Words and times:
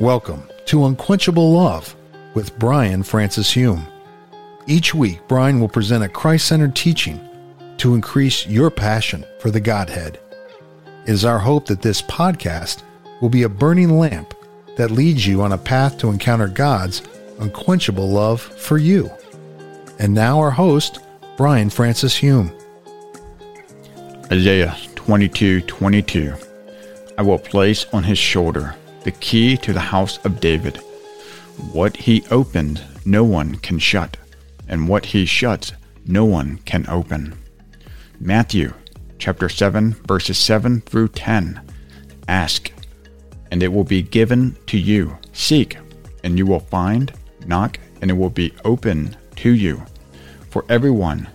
Welcome 0.00 0.48
to 0.66 0.84
Unquenchable 0.84 1.54
Love 1.54 1.96
with 2.32 2.56
Brian 2.56 3.02
Francis 3.02 3.50
Hume. 3.50 3.84
Each 4.68 4.94
week, 4.94 5.18
Brian 5.26 5.58
will 5.58 5.68
present 5.68 6.04
a 6.04 6.08
Christ 6.08 6.46
centered 6.46 6.76
teaching 6.76 7.20
to 7.78 7.96
increase 7.96 8.46
your 8.46 8.70
passion 8.70 9.24
for 9.40 9.50
the 9.50 9.58
Godhead. 9.58 10.20
It 11.04 11.10
is 11.10 11.24
our 11.24 11.40
hope 11.40 11.66
that 11.66 11.82
this 11.82 12.00
podcast 12.00 12.84
will 13.20 13.28
be 13.28 13.42
a 13.42 13.48
burning 13.48 13.98
lamp 13.98 14.34
that 14.76 14.92
leads 14.92 15.26
you 15.26 15.42
on 15.42 15.50
a 15.50 15.58
path 15.58 15.98
to 15.98 16.10
encounter 16.10 16.46
God's 16.46 17.02
unquenchable 17.40 18.08
love 18.08 18.40
for 18.40 18.78
you. 18.78 19.10
And 19.98 20.14
now, 20.14 20.38
our 20.38 20.52
host, 20.52 21.00
Brian 21.36 21.70
Francis 21.70 22.16
Hume. 22.16 22.52
Isaiah 24.30 24.76
22 24.94 25.62
22. 25.62 26.34
I 27.18 27.22
will 27.22 27.40
place 27.40 27.84
on 27.92 28.04
his 28.04 28.16
shoulder 28.18 28.76
the 29.08 29.12
key 29.20 29.56
to 29.56 29.72
the 29.72 29.80
house 29.80 30.18
of 30.26 30.38
David. 30.38 30.76
What 31.72 31.96
he 31.96 32.26
opened, 32.30 32.82
no 33.06 33.24
one 33.24 33.54
can 33.54 33.78
shut, 33.78 34.18
and 34.68 34.86
what 34.86 35.06
he 35.06 35.24
shuts, 35.24 35.72
no 36.04 36.26
one 36.26 36.58
can 36.66 36.84
open. 36.90 37.34
Matthew 38.20 38.74
chapter 39.18 39.48
7 39.48 39.94
verses 40.06 40.36
7 40.36 40.82
through 40.82 41.08
10. 41.08 41.58
Ask, 42.28 42.70
and 43.50 43.62
it 43.62 43.72
will 43.72 43.82
be 43.82 44.02
given 44.02 44.54
to 44.66 44.76
you. 44.76 45.16
Seek, 45.32 45.78
and 46.22 46.36
you 46.36 46.44
will 46.44 46.60
find. 46.60 47.10
Knock, 47.46 47.80
and 48.02 48.10
it 48.10 48.14
will 48.14 48.28
be 48.28 48.52
open 48.66 49.16
to 49.36 49.50
you. 49.50 49.82
For 50.50 50.66
everyone 50.68 51.28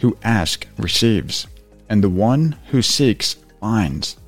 who 0.00 0.18
asks 0.22 0.66
receives, 0.76 1.46
and 1.88 2.04
the 2.04 2.10
one 2.10 2.56
who 2.66 2.82
seeks 2.82 3.36
finds, 3.58 4.18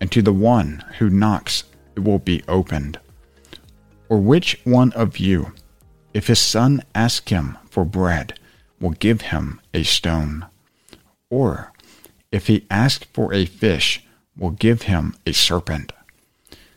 and 0.00 0.10
to 0.10 0.22
the 0.22 0.32
one 0.32 0.84
who 0.98 1.08
knocks 1.08 1.62
it 1.96 2.04
will 2.04 2.18
be 2.18 2.42
opened. 2.48 2.98
Or 4.08 4.18
which 4.18 4.60
one 4.64 4.92
of 4.92 5.18
you, 5.18 5.52
if 6.12 6.26
his 6.26 6.38
son 6.38 6.82
asks 6.94 7.30
him 7.30 7.58
for 7.70 7.84
bread, 7.84 8.38
will 8.80 8.90
give 8.90 9.22
him 9.22 9.60
a 9.72 9.82
stone? 9.82 10.46
Or 11.30 11.72
if 12.30 12.46
he 12.48 12.66
asks 12.70 13.06
for 13.12 13.32
a 13.32 13.46
fish, 13.46 14.04
will 14.36 14.50
give 14.50 14.82
him 14.82 15.14
a 15.26 15.32
serpent? 15.32 15.92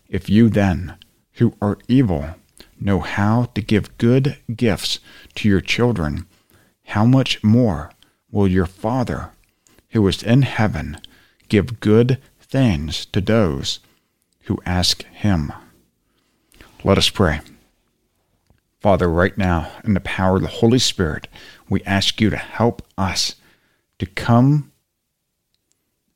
If 0.07 0.29
you 0.29 0.49
then, 0.49 0.95
who 1.33 1.53
are 1.61 1.77
evil, 1.87 2.35
know 2.79 2.99
how 2.99 3.45
to 3.55 3.61
give 3.61 3.97
good 3.97 4.37
gifts 4.55 4.99
to 5.35 5.49
your 5.49 5.61
children, 5.61 6.25
how 6.85 7.05
much 7.05 7.43
more 7.43 7.91
will 8.31 8.47
your 8.47 8.65
Father, 8.65 9.31
who 9.89 10.07
is 10.07 10.23
in 10.23 10.43
heaven, 10.43 10.97
give 11.49 11.79
good 11.79 12.19
things 12.39 13.05
to 13.07 13.19
those 13.19 13.79
who 14.47 14.59
ask 14.65 15.03
him. 15.03 15.51
Let 16.83 16.97
us 16.97 17.09
pray. 17.09 17.41
Father, 18.79 19.09
right 19.09 19.37
now, 19.37 19.71
in 19.83 19.93
the 19.93 19.99
power 19.99 20.37
of 20.37 20.41
the 20.41 20.47
Holy 20.47 20.79
Spirit, 20.79 21.27
we 21.69 21.83
ask 21.83 22.21
you 22.21 22.29
to 22.29 22.37
help 22.37 22.81
us 22.97 23.35
to 23.99 24.05
come 24.05 24.71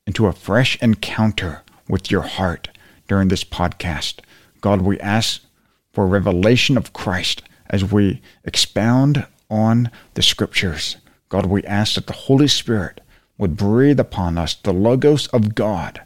into 0.07 0.27
a 0.27 0.33
fresh 0.33 0.81
encounter 0.81 1.63
with 1.89 2.09
your 2.09 2.21
heart 2.21 2.69
during 3.07 3.27
this 3.27 3.43
podcast. 3.43 4.19
God, 4.61 4.81
we 4.81 4.99
ask 4.99 5.43
for 5.91 6.07
revelation 6.07 6.77
of 6.77 6.93
Christ 6.93 7.41
as 7.69 7.91
we 7.91 8.21
expound 8.45 9.27
on 9.49 9.91
the 10.13 10.21
scriptures. 10.21 10.97
God, 11.27 11.47
we 11.47 11.63
ask 11.63 11.95
that 11.95 12.07
the 12.07 12.13
Holy 12.13 12.47
Spirit 12.47 13.01
would 13.37 13.57
breathe 13.57 13.99
upon 13.99 14.37
us 14.37 14.53
the 14.53 14.71
Logos 14.71 15.27
of 15.27 15.55
God 15.55 16.01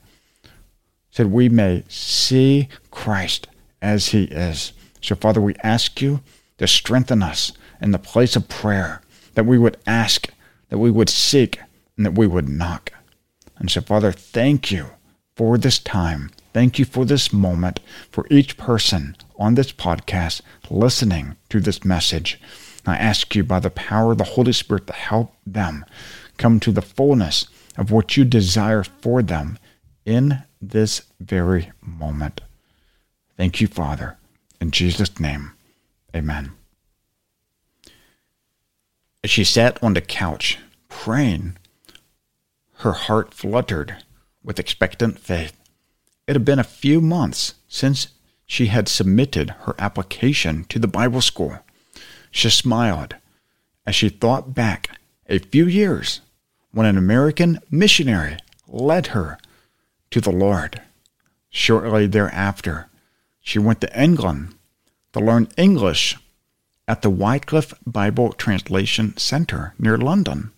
that 1.16 1.30
we 1.30 1.50
may 1.50 1.84
see 1.88 2.68
Christ 2.92 3.48
as 3.82 4.10
he 4.10 4.26
is. 4.26 4.74
So, 5.02 5.16
Father, 5.16 5.42
we 5.42 5.56
ask 5.64 6.02
you 6.02 6.22
to 6.58 6.68
strengthen 6.68 7.22
us 7.22 7.52
in 7.82 7.92
the 7.92 8.00
place 8.00 8.36
of 8.36 8.50
prayer, 8.50 9.02
that 9.34 9.46
we 9.46 9.58
would 9.58 9.78
ask, 9.86 10.30
that 10.70 10.78
we 10.78 10.92
would 10.92 11.10
seek, 11.10 11.60
and 11.98 12.06
that 12.06 12.16
we 12.16 12.28
would 12.28 12.50
knock. 12.50 12.92
And 13.58 13.70
so, 13.70 13.82
Father, 13.82 14.12
thank 14.12 14.72
you 14.72 14.88
for 15.36 15.58
this 15.58 15.80
time. 15.80 16.32
Thank 16.54 16.80
you 16.80 16.86
for 16.86 17.06
this 17.06 17.34
moment, 17.34 17.80
for 18.12 18.26
each 18.32 18.58
person 18.58 19.18
on 19.38 19.56
this 19.56 19.72
podcast 19.72 20.42
listening 20.70 21.36
to 21.50 21.60
this 21.60 21.84
message. 21.84 22.40
I 22.88 22.98
ask 22.98 23.36
you 23.36 23.44
by 23.44 23.60
the 23.60 23.70
power 23.70 24.14
of 24.14 24.18
the 24.20 24.24
Holy 24.24 24.54
Spirit 24.54 24.88
to 24.88 24.94
help 24.94 25.36
them 25.46 25.86
come 26.38 26.60
to 26.62 26.72
the 26.72 26.82
fullness 26.82 27.48
of 27.78 27.92
what 27.92 28.16
you 28.16 28.24
desire 28.24 28.84
for 28.84 29.22
them 29.22 29.60
in 30.06 30.44
this 30.70 31.04
very 31.20 31.72
moment. 31.82 32.42
Thank 33.38 33.62
you, 33.62 33.68
Father. 33.68 34.18
In 34.62 34.72
Jesus' 34.72 35.20
name, 35.20 35.52
amen. 36.16 36.52
As 39.24 39.30
she 39.30 39.44
sat 39.44 39.82
on 39.84 39.94
the 39.94 40.02
couch, 40.02 40.60
praying, 40.90 41.58
her 42.80 42.94
heart 42.94 43.34
fluttered 43.34 44.04
with 44.44 44.60
expectant 44.60 45.20
faith. 45.20 45.60
It 46.28 46.34
had 46.34 46.46
been 46.46 46.60
a 46.60 46.64
few 46.64 47.02
months 47.02 47.56
since 47.68 48.08
she 48.46 48.68
had 48.68 48.88
submitted 48.88 49.52
her 49.62 49.76
application 49.80 50.66
to 50.66 50.80
the 50.80 50.88
Bible 50.88 51.22
school. 51.22 51.60
She 52.32 52.50
smiled 52.50 53.16
as 53.86 53.96
she 53.96 54.10
thought 54.10 54.54
back 54.54 55.00
a 55.28 55.40
few 55.40 55.68
years 55.68 56.22
when 56.72 56.86
an 56.86 56.98
American 56.98 57.60
missionary 57.72 58.38
led 58.68 59.08
her 59.08 59.38
to 60.16 60.22
the 60.22 60.32
Lord. 60.32 60.82
Shortly 61.50 62.08
thereafter, 62.08 62.88
she 63.42 63.60
went 63.60 63.82
to 63.82 64.02
England 64.02 64.56
to 65.12 65.20
learn 65.20 65.50
English 65.58 66.16
at 66.88 67.02
the 67.02 67.10
Wycliffe 67.10 67.74
Bible 67.86 68.32
Translation 68.32 69.18
Center 69.18 69.74
near 69.78 69.98
London. 69.98 70.54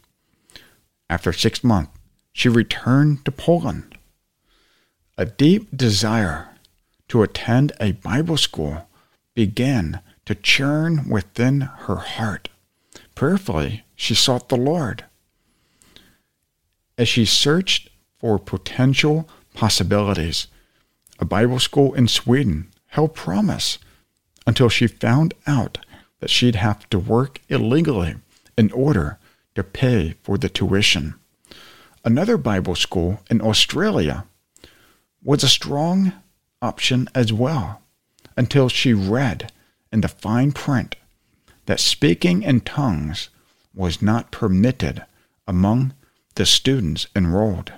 After 1.09 1.34
six 1.34 1.63
months, 1.63 1.90
she 2.34 2.47
returned 2.47 3.25
to 3.25 3.31
Poland. 3.31 3.97
A 5.17 5.25
deep 5.25 5.75
desire 5.75 6.50
to 7.07 7.23
attend 7.23 7.72
a 7.79 7.94
Bible 7.94 8.38
school 8.38 8.88
began 9.34 10.01
to 10.28 10.35
churn 10.35 11.09
within 11.09 11.62
her 11.62 11.96
heart. 11.96 12.50
Prayerfully, 13.16 13.85
she 13.96 14.13
sought 14.13 14.50
the 14.50 14.56
Lord. 14.56 15.06
As 16.96 17.09
she 17.09 17.25
searched 17.25 17.90
for 18.19 18.38
potential 18.38 19.28
possibilities. 19.57 20.45
A 21.18 21.25
Bible 21.25 21.57
school 21.57 21.95
in 21.95 22.07
Sweden 22.07 22.69
held 22.90 23.16
promise 23.16 23.79
until 24.45 24.69
she 24.69 24.85
found 24.85 25.34
out 25.47 25.79
that 26.19 26.29
she'd 26.29 26.56
have 26.56 26.88
to 26.90 27.00
work 27.00 27.41
illegally 27.50 28.16
in 28.56 28.72
order 28.72 29.17
to 29.56 29.63
pay 29.63 30.13
for 30.22 30.38
the 30.38 30.47
tuition. 30.47 31.16
Another 32.06 32.38
Bible 32.38 32.75
school 32.75 33.22
in 33.31 33.41
Australia 33.41 34.25
was 35.23 35.44
a 35.44 35.50
strong 35.50 36.13
option 36.62 37.07
as 37.16 37.34
well 37.34 37.81
until 38.38 38.69
she 38.69 38.94
read 38.94 39.51
in 39.91 40.01
the 40.01 40.07
fine 40.07 40.51
print 40.51 40.96
that 41.66 41.79
speaking 41.79 42.44
in 42.44 42.62
tongues 42.62 43.29
was 43.73 44.03
not 44.03 44.31
permitted 44.31 45.03
among 45.47 45.94
the 46.35 46.46
students 46.46 47.07
enrolled. 47.16 47.73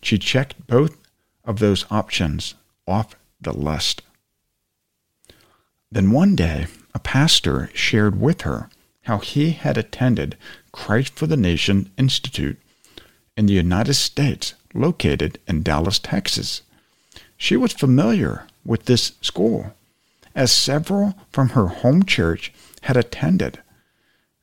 She 0.00 0.16
checked 0.18 0.66
both 0.66 0.96
of 1.44 1.58
those 1.58 1.86
options 1.90 2.54
off 2.86 3.16
the 3.40 3.52
list. 3.52 4.02
Then 5.90 6.10
one 6.10 6.36
day, 6.36 6.66
a 6.94 6.98
pastor 6.98 7.70
shared 7.74 8.20
with 8.20 8.42
her 8.42 8.68
how 9.02 9.18
he 9.18 9.50
had 9.50 9.76
attended 9.76 10.36
Christ 10.70 11.14
for 11.14 11.26
the 11.26 11.36
Nation 11.36 11.90
Institute 11.98 12.58
in 13.36 13.46
the 13.46 13.52
United 13.54 13.94
States, 13.94 14.54
located 14.74 15.38
in 15.46 15.62
Dallas, 15.62 15.98
Texas. 15.98 16.62
She 17.36 17.56
was 17.56 17.72
familiar 17.72 18.46
with 18.64 18.84
this 18.84 19.12
school, 19.20 19.74
as 20.34 20.52
several 20.52 21.14
from 21.30 21.50
her 21.50 21.66
home 21.66 22.04
church 22.04 22.52
had 22.82 22.96
attended. 22.96 23.60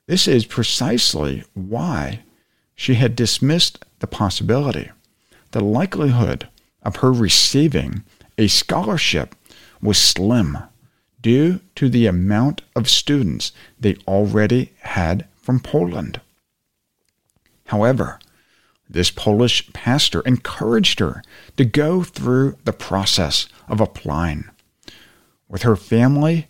This 0.08 0.28
is 0.28 0.46
precisely 0.46 1.44
why 1.54 2.22
she 2.76 2.96
had 2.96 3.16
dismissed 3.16 3.86
the 4.00 4.08
possibility. 4.08 4.92
The 5.52 5.64
likelihood 5.64 6.48
of 6.84 6.98
her 6.98 7.12
receiving 7.12 8.04
a 8.38 8.48
scholarship 8.48 9.36
was 9.82 9.98
slim 9.98 10.58
due 11.22 11.60
to 11.76 11.90
the 11.90 12.06
amount 12.06 12.62
of 12.76 12.90
students 12.90 13.52
they 13.80 13.96
already 14.08 14.72
had 14.82 15.28
from 15.42 15.60
Poland. 15.60 16.22
However, 17.66 18.20
this 18.90 19.12
Polish 19.12 19.72
pastor 19.74 20.22
encouraged 20.22 21.00
her 21.00 21.22
to 21.58 21.66
go 21.66 22.04
through 22.04 22.58
the 22.64 22.74
process 22.74 23.48
of 23.68 23.80
applying. 23.80 24.50
With 25.48 25.62
her 25.62 25.76
family 25.76 26.48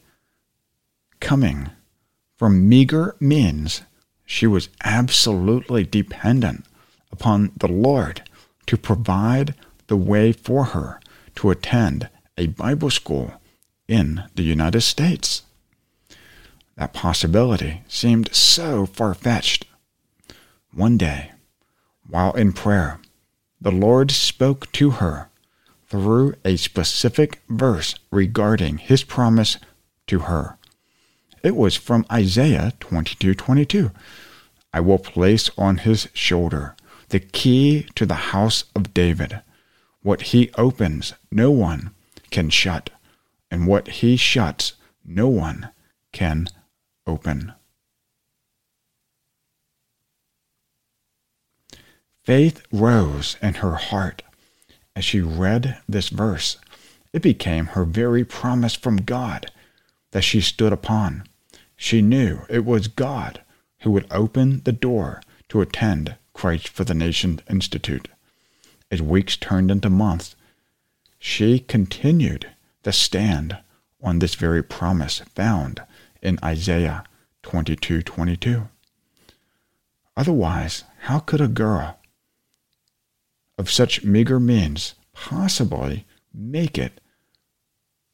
coming 1.19 1.69
from 2.37 2.69
meager 2.69 3.15
means, 3.19 3.81
she 4.25 4.47
was 4.47 4.69
absolutely 4.83 5.83
dependent 5.83 6.65
upon 7.11 7.51
the 7.57 7.67
Lord 7.67 8.23
to 8.67 8.77
provide 8.77 9.55
the 9.89 9.97
way 9.97 10.31
for 10.31 10.65
her 10.65 11.01
to 11.36 11.50
attend 11.50 12.09
a 12.38 12.47
Bible 12.47 12.89
school 12.89 13.33
in 13.88 14.24
the 14.36 14.44
United 14.44 14.81
States. 14.81 15.41
That 16.77 16.94
possibility 16.94 17.81
seemed 17.88 18.33
so 18.33 18.86
far 18.86 19.13
fetched. 19.13 19.65
One 20.71 20.97
day, 20.97 21.31
while 22.07 22.33
in 22.33 22.53
prayer, 22.53 23.00
the 23.59 23.71
Lord 23.71 24.12
spoke 24.12 24.71
to 24.74 24.91
her 24.91 25.30
through 25.89 26.35
a 26.45 26.56
specific 26.56 27.42
verse 27.50 27.95
regarding 28.12 28.77
his 28.77 29.03
promise 29.03 29.57
to 30.06 30.19
her. 30.19 30.57
It 31.42 31.56
was 31.56 31.75
from 31.75 32.06
Isaiah 32.12 32.74
22:22. 32.80 33.92
I 34.71 34.81
will 34.81 35.00
place 35.00 35.50
on 35.57 35.77
his 35.77 36.09
shoulder 36.13 36.75
the 37.09 37.19
key 37.19 37.88
to 37.95 38.06
the 38.06 38.31
house 38.33 38.65
of 38.75 38.94
David. 38.94 39.42
What 40.01 40.21
he 40.21 40.51
opens, 40.57 41.13
no 41.31 41.51
one 41.51 41.91
can 42.31 42.49
shut, 42.49 42.89
and 43.51 43.67
what 43.67 43.87
he 43.87 44.15
shuts, 44.15 44.73
no 45.03 45.27
one 45.27 45.69
can 46.11 46.47
open. 47.05 47.53
Faith 52.23 52.61
rose 52.71 53.37
in 53.41 53.55
her 53.55 53.75
heart 53.75 54.21
as 54.95 55.03
she 55.03 55.21
read 55.21 55.79
this 55.87 56.09
verse. 56.09 56.57
It 57.11 57.21
became 57.21 57.67
her 57.67 57.85
very 57.85 58.23
promise 58.23 58.75
from 58.75 58.97
God 58.97 59.51
that 60.11 60.23
she 60.23 60.41
stood 60.41 60.71
upon. 60.71 61.23
She 61.75 62.01
knew 62.01 62.41
it 62.49 62.65
was 62.65 62.87
God 62.87 63.41
who 63.79 63.91
would 63.91 64.05
open 64.11 64.61
the 64.63 64.71
door 64.71 65.21
to 65.49 65.61
attend 65.61 66.15
Christ 66.33 66.69
for 66.69 66.83
the 66.83 66.93
Nation 66.93 67.41
Institute. 67.49 68.09
As 68.91 69.01
weeks 69.01 69.38
turned 69.38 69.69
into 69.69 69.89
months, 69.89 70.36
she 71.19 71.59
continued 71.59 72.50
to 72.83 72.91
stand 72.91 73.57
on 74.01 74.19
this 74.19 74.36
very 74.36 74.63
promise 74.63 75.19
found 75.36 75.83
in 76.21 76.39
Isaiah 76.44 77.03
22:22. 77.44 78.68
Otherwise, 80.18 80.83
how 81.01 81.19
could 81.19 81.39
a 81.39 81.47
girl 81.47 82.00
of 83.57 83.69
such 83.69 84.03
meager 84.03 84.39
means 84.39 84.95
possibly 85.13 86.06
make 86.33 86.77
it 86.77 87.00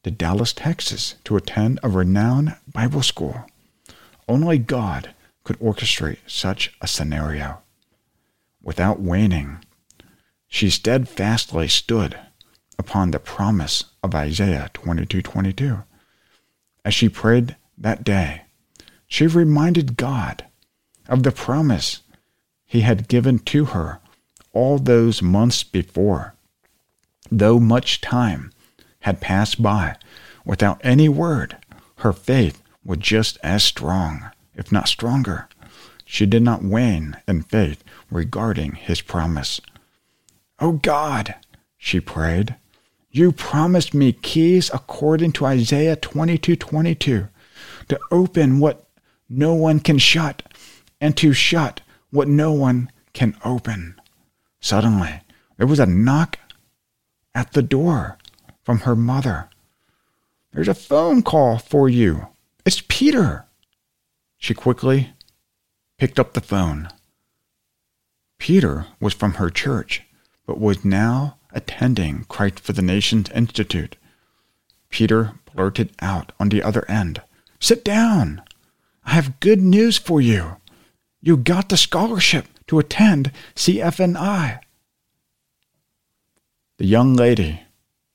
to 0.03 0.11
Dallas, 0.11 0.53
Texas 0.53 1.15
to 1.23 1.37
attend 1.37 1.79
a 1.81 1.89
renowned 1.89 2.57
Bible 2.67 3.01
school? 3.01 3.45
Only 4.27 4.57
God 4.57 5.13
could 5.43 5.57
orchestrate 5.59 6.19
such 6.27 6.75
a 6.81 6.87
scenario. 6.87 7.61
Without 8.61 8.99
waning, 8.99 9.63
she 10.55 10.69
steadfastly 10.69 11.67
stood 11.67 12.17
upon 12.79 13.11
the 13.11 13.19
promise 13.19 13.83
of 14.01 14.15
Isaiah 14.15 14.69
22:22. 14.73 15.83
As 16.85 16.93
she 16.93 17.09
prayed 17.09 17.57
that 17.77 18.05
day, 18.05 18.43
she 19.05 19.27
reminded 19.27 19.97
God 19.97 20.45
of 21.09 21.23
the 21.23 21.33
promise 21.33 22.03
he 22.63 22.81
had 22.87 23.09
given 23.09 23.39
to 23.39 23.65
her 23.75 23.99
all 24.53 24.79
those 24.79 25.21
months 25.21 25.61
before. 25.61 26.35
Though 27.29 27.59
much 27.59 27.99
time 27.99 28.53
had 29.01 29.19
passed 29.19 29.61
by 29.61 29.97
without 30.45 30.79
any 30.85 31.09
word, 31.09 31.57
her 31.97 32.13
faith 32.13 32.63
was 32.81 32.99
just 32.99 33.37
as 33.43 33.61
strong, 33.61 34.31
if 34.55 34.71
not 34.71 34.87
stronger. 34.87 35.49
She 36.05 36.25
did 36.25 36.43
not 36.43 36.63
wane 36.63 37.17
in 37.27 37.41
faith 37.41 37.83
regarding 38.09 38.75
his 38.75 39.01
promise. 39.01 39.59
Oh 40.59 40.73
God, 40.73 41.35
she 41.77 41.99
prayed, 41.99 42.55
you 43.11 43.31
promised 43.31 43.93
me 43.93 44.13
keys 44.13 44.69
according 44.73 45.31
to 45.33 45.45
Isaiah 45.45 45.95
22:22 45.95 47.29
to 47.87 47.99
open 48.11 48.59
what 48.59 48.87
no 49.29 49.53
one 49.53 49.79
can 49.79 49.97
shut 49.97 50.43
and 51.01 51.15
to 51.17 51.33
shut 51.33 51.81
what 52.09 52.27
no 52.27 52.51
one 52.51 52.91
can 53.13 53.37
open. 53.43 53.99
Suddenly, 54.59 55.21
there 55.57 55.67
was 55.67 55.79
a 55.79 55.85
knock 55.85 56.39
at 57.33 57.53
the 57.53 57.61
door 57.61 58.17
from 58.63 58.79
her 58.79 58.95
mother. 58.95 59.49
There's 60.51 60.67
a 60.67 60.73
phone 60.73 61.21
call 61.21 61.57
for 61.57 61.89
you. 61.89 62.27
It's 62.65 62.81
Peter. 62.87 63.45
She 64.37 64.53
quickly 64.53 65.13
picked 65.97 66.19
up 66.19 66.33
the 66.33 66.41
phone. 66.41 66.89
Peter 68.39 68.87
was 68.99 69.13
from 69.13 69.35
her 69.35 69.49
church, 69.49 70.03
but 70.45 70.59
was 70.59 70.85
now 70.85 71.37
attending 71.51 72.25
Christ 72.25 72.59
for 72.59 72.73
the 72.73 72.81
Nations 72.81 73.29
Institute. 73.31 73.95
Peter 74.89 75.33
blurted 75.53 75.91
out 76.01 76.31
on 76.39 76.49
the 76.49 76.61
other 76.61 76.89
end, 76.89 77.21
Sit 77.59 77.83
down. 77.83 78.41
I 79.05 79.11
have 79.11 79.39
good 79.39 79.61
news 79.61 79.97
for 79.97 80.21
you. 80.21 80.57
You 81.21 81.37
got 81.37 81.69
the 81.69 81.77
scholarship 81.77 82.45
to 82.67 82.79
attend 82.79 83.31
CFNI. 83.55 84.59
The 86.77 86.85
young 86.85 87.13
lady 87.15 87.61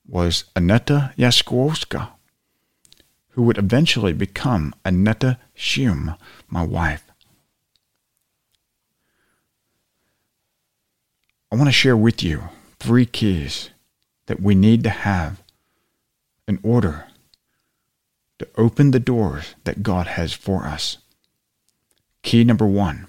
was 0.07 0.45
Aneta 0.55 1.13
Jaskowska, 1.17 2.11
who 3.31 3.43
would 3.43 3.59
eventually 3.59 4.13
become 4.13 4.75
Aneta 4.85 5.39
Hume, 5.55 6.15
my 6.49 6.63
wife. 6.63 7.10
I 11.53 11.57
want 11.57 11.67
to 11.67 11.73
share 11.73 11.97
with 11.97 12.23
you 12.23 12.45
three 12.79 13.07
keys 13.07 13.71
that 14.27 14.41
we 14.41 14.55
need 14.55 14.85
to 14.85 14.91
have 14.91 15.43
in 16.47 16.61
order 16.63 17.07
to 18.39 18.49
open 18.57 18.93
the 18.93 19.01
doors 19.01 19.57
that 19.65 19.83
God 19.83 20.07
has 20.07 20.33
for 20.33 20.65
us. 20.65 20.99
Key 22.23 22.45
number 22.45 22.67
one 22.67 23.07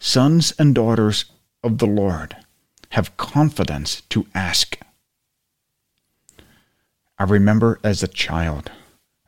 Sons 0.00 0.52
and 0.58 0.74
daughters 0.74 1.26
of 1.62 1.78
the 1.78 1.86
Lord 1.86 2.36
have 2.90 3.16
confidence 3.16 4.02
to 4.10 4.26
ask. 4.34 4.78
I 7.18 7.24
remember 7.24 7.78
as 7.84 8.02
a 8.02 8.08
child, 8.08 8.70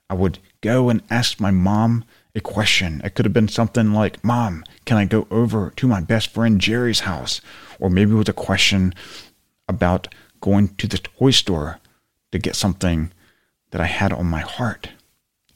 I 0.09 0.15
would 0.15 0.39
go 0.61 0.89
and 0.89 1.03
ask 1.11 1.39
my 1.39 1.51
mom 1.51 2.05
a 2.35 2.41
question. 2.41 3.01
It 3.05 3.15
could 3.15 3.25
have 3.25 3.33
been 3.33 3.49
something 3.49 3.93
like, 3.93 4.23
Mom, 4.23 4.65
can 4.85 4.97
I 4.97 5.05
go 5.05 5.27
over 5.31 5.73
to 5.77 5.89
my 5.89 6.01
best 6.01 6.29
friend 6.29 6.61
Jerry's 6.61 7.01
house? 7.01 7.41
Or 7.79 7.91
maybe 7.91 8.13
it 8.13 8.17
was 8.17 8.29
a 8.29 8.35
question 8.35 8.95
about 9.69 10.09
going 10.41 10.69
to 10.77 10.87
the 10.87 10.99
toy 10.99 11.31
store 11.31 11.81
to 12.33 12.39
get 12.39 12.57
something 12.57 13.13
that 13.71 13.81
I 13.81 13.87
had 13.87 14.13
on 14.13 14.27
my 14.27 14.41
heart. 14.41 14.91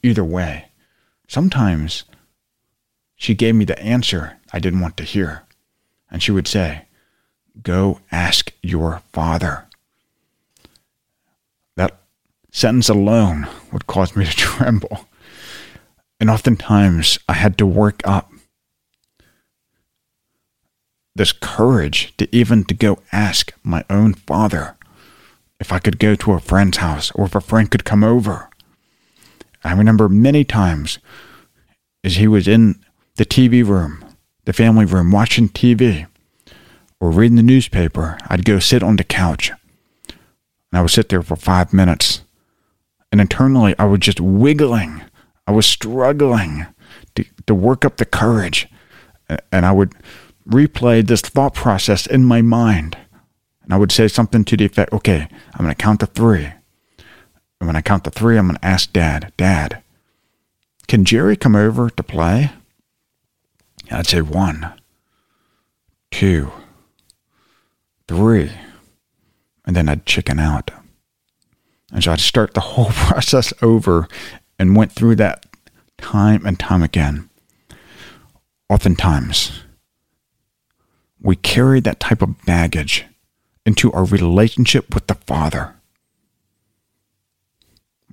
Either 0.02 0.24
way, 0.24 0.66
sometimes 1.28 2.04
she 3.16 3.34
gave 3.34 3.54
me 3.54 3.64
the 3.64 3.78
answer 3.80 4.38
I 4.52 4.58
didn't 4.58 4.80
want 4.80 4.96
to 4.98 5.04
hear. 5.04 5.42
And 6.10 6.22
she 6.22 6.32
would 6.32 6.48
say, 6.48 6.86
Go 7.62 8.00
ask 8.10 8.52
your 8.62 9.00
father. 9.12 9.66
That 11.76 12.00
sentence 12.50 12.88
alone 12.88 13.46
would 13.72 13.86
cause 13.86 14.16
me 14.16 14.24
to 14.24 14.30
tremble. 14.36 15.08
And 16.20 16.30
oftentimes 16.30 17.18
I 17.28 17.34
had 17.34 17.58
to 17.58 17.66
work 17.66 18.00
up 18.04 18.30
this 21.14 21.32
courage 21.32 22.14
to 22.16 22.34
even 22.34 22.64
to 22.64 22.74
go 22.74 22.98
ask 23.12 23.52
my 23.62 23.84
own 23.88 24.14
father 24.14 24.76
if 25.60 25.72
I 25.72 25.78
could 25.78 25.98
go 25.98 26.14
to 26.14 26.32
a 26.32 26.40
friend's 26.40 26.78
house 26.78 27.10
or 27.12 27.26
if 27.26 27.34
a 27.34 27.40
friend 27.40 27.70
could 27.70 27.84
come 27.84 28.02
over. 28.02 28.48
I 29.62 29.72
remember 29.72 30.08
many 30.08 30.44
times 30.44 30.98
as 32.02 32.16
he 32.16 32.28
was 32.28 32.46
in 32.46 32.84
the 33.16 33.24
TV 33.24 33.66
room, 33.66 34.04
the 34.44 34.52
family 34.52 34.84
room, 34.84 35.10
watching 35.10 35.48
TV 35.48 36.06
or 37.00 37.10
reading 37.10 37.36
the 37.36 37.42
newspaper, 37.42 38.18
I'd 38.28 38.44
go 38.44 38.58
sit 38.58 38.82
on 38.82 38.96
the 38.96 39.04
couch. 39.04 39.50
And 40.08 40.78
I 40.78 40.82
would 40.82 40.90
sit 40.90 41.08
there 41.08 41.22
for 41.22 41.36
five 41.36 41.72
minutes. 41.72 42.22
And 43.10 43.20
internally, 43.20 43.74
I 43.78 43.84
was 43.84 44.00
just 44.00 44.20
wiggling. 44.20 45.02
I 45.46 45.52
was 45.52 45.66
struggling 45.66 46.66
to, 47.14 47.24
to 47.46 47.54
work 47.54 47.84
up 47.84 47.96
the 47.96 48.04
courage. 48.04 48.68
And 49.50 49.64
I 49.64 49.72
would 49.72 49.94
replay 50.48 51.06
this 51.06 51.20
thought 51.20 51.54
process 51.54 52.06
in 52.06 52.24
my 52.24 52.42
mind. 52.42 52.96
And 53.62 53.72
I 53.72 53.76
would 53.76 53.92
say 53.92 54.08
something 54.08 54.44
to 54.44 54.56
the 54.56 54.66
effect, 54.66 54.92
okay, 54.92 55.28
I'm 55.54 55.64
going 55.64 55.74
to 55.74 55.82
count 55.82 56.00
to 56.00 56.06
three. 56.06 56.52
And 57.60 57.66
when 57.66 57.76
I 57.76 57.82
count 57.82 58.04
to 58.04 58.10
three, 58.10 58.36
I'm 58.36 58.48
going 58.48 58.58
to 58.58 58.64
ask 58.64 58.92
Dad, 58.92 59.32
Dad, 59.36 59.82
can 60.86 61.04
Jerry 61.04 61.36
come 61.36 61.56
over 61.56 61.88
to 61.88 62.02
play? 62.02 62.52
And 63.88 63.98
I'd 63.98 64.06
say 64.06 64.20
one, 64.20 64.72
two, 66.10 66.52
three. 68.06 68.52
And 69.64 69.74
then 69.74 69.88
I'd 69.88 70.04
chicken 70.04 70.38
out. 70.38 70.70
And 71.90 72.04
so 72.04 72.12
I'd 72.12 72.20
start 72.20 72.52
the 72.52 72.60
whole 72.74 72.90
process 72.90 73.52
over 73.62 74.08
and 74.58 74.76
went 74.76 74.92
through 74.92 75.16
that 75.16 75.46
time 75.98 76.46
and 76.46 76.58
time 76.58 76.82
again. 76.82 77.28
Oftentimes, 78.68 79.62
we 81.20 81.36
carry 81.36 81.80
that 81.80 82.00
type 82.00 82.22
of 82.22 82.44
baggage 82.44 83.06
into 83.66 83.90
our 83.92 84.04
relationship 84.04 84.94
with 84.94 85.06
the 85.06 85.14
Father. 85.14 85.74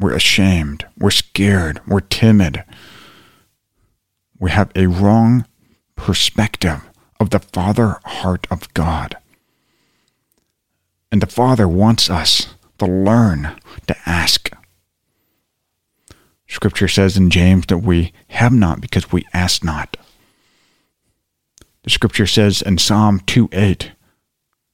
we're 0.02 0.16
ashamed, 0.16 0.86
we're 0.98 1.12
scared, 1.12 1.80
we're 1.88 2.00
timid. 2.00 2.64
We 4.40 4.50
have 4.50 4.72
a 4.76 4.88
wrong 4.88 5.46
perspective 5.96 6.82
of 7.20 7.30
the 7.30 7.40
Father 7.40 8.00
heart 8.04 8.48
of 8.50 8.74
God. 8.74 9.16
And 11.12 11.22
the 11.22 11.28
Father 11.28 11.68
wants 11.68 12.10
us 12.10 12.56
to 12.80 12.88
learn 12.88 13.60
to 13.86 13.96
ask. 14.08 14.41
Scripture 16.52 16.90
says 16.90 17.16
in 17.16 17.30
James 17.30 17.66
that 17.68 17.78
we 17.78 18.12
have 18.28 18.52
not 18.52 18.82
because 18.82 19.10
we 19.10 19.26
ask 19.34 19.64
not. 19.64 19.96
The 21.84 21.90
scripture 21.90 22.28
says 22.28 22.62
in 22.62 22.78
Psalm 22.78 23.22
2 23.22 23.48
8 23.54 23.94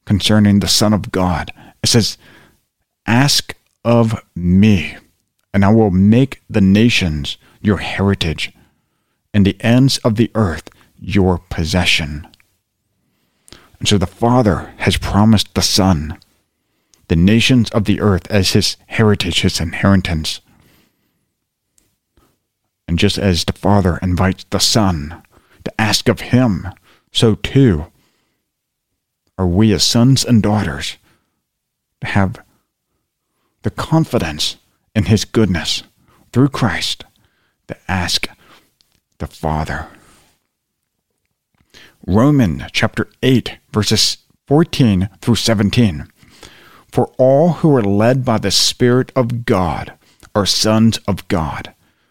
concerning 0.04 0.58
the 0.58 0.66
Son 0.66 0.92
of 0.92 1.12
God, 1.12 1.52
it 1.84 1.86
says, 1.86 2.18
Ask 3.06 3.54
of 3.84 4.20
me, 4.34 4.96
and 5.54 5.64
I 5.64 5.68
will 5.68 5.92
make 5.92 6.42
the 6.50 6.60
nations 6.60 7.38
your 7.60 7.78
heritage, 7.78 8.52
and 9.32 9.46
the 9.46 9.56
ends 9.60 9.98
of 9.98 10.16
the 10.16 10.32
earth 10.34 10.70
your 10.98 11.38
possession. 11.48 12.26
And 13.78 13.86
so 13.86 13.98
the 13.98 14.06
Father 14.08 14.74
has 14.78 14.96
promised 14.96 15.54
the 15.54 15.62
Son 15.62 16.18
the 17.06 17.14
nations 17.14 17.70
of 17.70 17.84
the 17.84 18.00
earth 18.00 18.28
as 18.30 18.52
his 18.52 18.76
heritage, 18.88 19.42
his 19.42 19.60
inheritance. 19.60 20.40
And 22.88 22.98
just 22.98 23.18
as 23.18 23.44
the 23.44 23.52
Father 23.52 23.98
invites 23.98 24.44
the 24.48 24.58
Son 24.58 25.22
to 25.64 25.80
ask 25.80 26.08
of 26.08 26.20
him, 26.20 26.68
so 27.12 27.34
too 27.34 27.86
are 29.36 29.46
we 29.46 29.72
as 29.74 29.84
sons 29.84 30.24
and 30.24 30.42
daughters 30.42 30.96
to 32.00 32.06
have 32.06 32.42
the 33.62 33.70
confidence 33.70 34.56
in 34.94 35.04
his 35.04 35.26
goodness 35.26 35.82
through 36.32 36.48
Christ 36.48 37.04
to 37.68 37.76
ask 37.86 38.26
the 39.18 39.26
Father. 39.26 39.88
Romans 42.06 42.62
chapter 42.72 43.08
8, 43.22 43.58
verses 43.70 44.18
14 44.46 45.10
through 45.20 45.34
17. 45.34 46.08
For 46.90 47.12
all 47.18 47.54
who 47.54 47.76
are 47.76 47.82
led 47.82 48.24
by 48.24 48.38
the 48.38 48.50
Spirit 48.50 49.12
of 49.14 49.44
God 49.44 49.92
are 50.34 50.46
sons 50.46 50.98
of 51.06 51.28
God. 51.28 51.74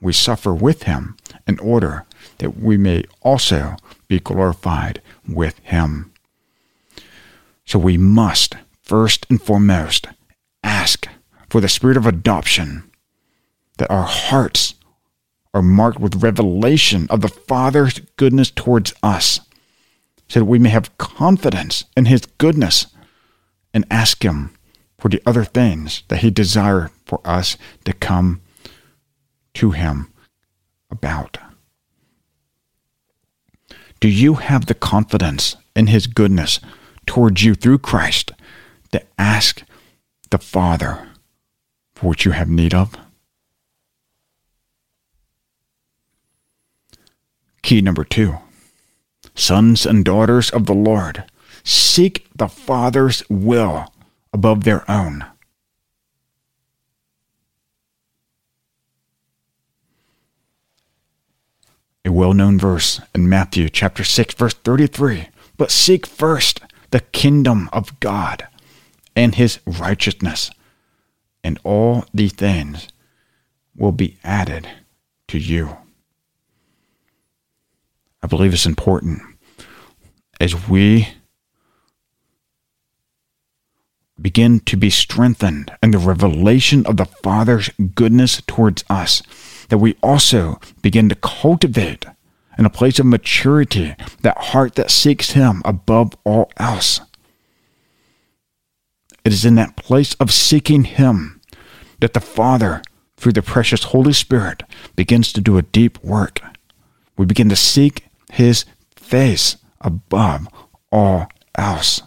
we 0.00 0.12
suffer 0.12 0.54
with 0.54 0.84
him 0.84 1.16
in 1.46 1.58
order 1.58 2.04
that 2.38 2.58
we 2.58 2.76
may 2.76 3.04
also 3.22 3.76
be 4.08 4.20
glorified 4.20 5.00
with 5.26 5.58
him. 5.60 6.12
So 7.64 7.78
we 7.78 7.96
must, 7.96 8.54
first 8.82 9.26
and 9.28 9.42
foremost, 9.42 10.06
ask 10.62 11.08
for 11.48 11.60
the 11.60 11.68
spirit 11.68 11.96
of 11.96 12.06
adoption, 12.06 12.90
that 13.78 13.90
our 13.90 14.04
hearts 14.04 14.74
are 15.52 15.62
marked 15.62 15.98
with 15.98 16.22
revelation 16.22 17.06
of 17.10 17.22
the 17.22 17.28
Father's 17.28 18.00
goodness 18.16 18.50
towards 18.50 18.92
us, 19.02 19.40
so 20.28 20.40
that 20.40 20.46
we 20.46 20.58
may 20.58 20.68
have 20.68 20.96
confidence 20.98 21.84
in 21.96 22.06
his 22.06 22.26
goodness 22.38 22.86
and 23.72 23.84
ask 23.90 24.22
him 24.22 24.54
for 24.98 25.08
the 25.08 25.22
other 25.26 25.44
things 25.44 26.02
that 26.08 26.18
he 26.18 26.30
desired 26.30 26.90
for 27.04 27.20
us 27.24 27.56
to 27.84 27.92
come 27.92 28.40
to 29.56 29.70
him 29.70 30.12
about. 30.90 31.38
Do 34.00 34.08
you 34.08 34.34
have 34.34 34.66
the 34.66 34.74
confidence 34.74 35.56
in 35.74 35.86
his 35.86 36.06
goodness 36.06 36.60
towards 37.06 37.42
you 37.42 37.54
through 37.54 37.78
Christ 37.78 38.32
to 38.92 39.02
ask 39.18 39.62
the 40.30 40.38
Father 40.38 41.08
for 41.94 42.08
what 42.08 42.24
you 42.26 42.32
have 42.32 42.50
need 42.50 42.74
of? 42.74 42.94
Key 47.62 47.80
number 47.80 48.04
two 48.04 48.38
Sons 49.34 49.86
and 49.86 50.04
daughters 50.04 50.50
of 50.50 50.66
the 50.66 50.74
Lord, 50.74 51.24
seek 51.64 52.26
the 52.34 52.48
Father's 52.48 53.22
will 53.30 53.92
above 54.34 54.64
their 54.64 54.88
own. 54.90 55.24
Well 62.16 62.32
known 62.32 62.58
verse 62.58 62.98
in 63.14 63.28
Matthew 63.28 63.68
chapter 63.68 64.02
6, 64.02 64.34
verse 64.34 64.54
33 64.54 65.28
But 65.58 65.70
seek 65.70 66.06
first 66.06 66.60
the 66.90 67.00
kingdom 67.00 67.68
of 67.74 68.00
God 68.00 68.48
and 69.14 69.34
his 69.34 69.60
righteousness, 69.66 70.50
and 71.44 71.58
all 71.62 72.06
these 72.14 72.32
things 72.32 72.88
will 73.76 73.92
be 73.92 74.16
added 74.24 74.66
to 75.28 75.38
you. 75.38 75.76
I 78.22 78.28
believe 78.28 78.54
it's 78.54 78.64
important 78.64 79.20
as 80.40 80.68
we 80.70 81.08
begin 84.20 84.60
to 84.60 84.76
be 84.76 84.90
strengthened 84.90 85.70
in 85.82 85.90
the 85.90 85.98
revelation 85.98 86.86
of 86.86 86.96
the 86.96 87.04
Father's 87.04 87.70
goodness 87.94 88.42
towards 88.46 88.84
us, 88.88 89.22
that 89.68 89.78
we 89.78 89.96
also 90.02 90.58
begin 90.82 91.08
to 91.08 91.14
cultivate 91.14 92.06
in 92.58 92.64
a 92.64 92.70
place 92.70 92.98
of 92.98 93.06
maturity 93.06 93.94
that 94.22 94.38
heart 94.38 94.74
that 94.76 94.90
seeks 94.90 95.32
Him 95.32 95.62
above 95.64 96.14
all 96.24 96.50
else. 96.56 97.00
It 99.24 99.32
is 99.32 99.44
in 99.44 99.56
that 99.56 99.76
place 99.76 100.14
of 100.14 100.32
seeking 100.32 100.84
Him 100.84 101.40
that 102.00 102.14
the 102.14 102.20
Father, 102.20 102.82
through 103.16 103.32
the 103.32 103.42
precious 103.42 103.84
Holy 103.84 104.12
Spirit, 104.12 104.62
begins 104.94 105.32
to 105.32 105.40
do 105.40 105.58
a 105.58 105.62
deep 105.62 106.02
work. 106.02 106.40
We 107.18 107.26
begin 107.26 107.48
to 107.48 107.56
seek 107.56 108.06
His 108.32 108.64
face 108.94 109.56
above 109.80 110.48
all 110.90 111.28
else. 111.56 112.02